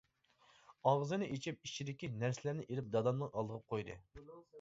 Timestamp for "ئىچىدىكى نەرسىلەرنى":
1.69-2.65